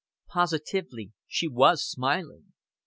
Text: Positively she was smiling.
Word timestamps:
Positively 0.29 1.11
she 1.27 1.47
was 1.47 1.87
smiling. 1.87 2.53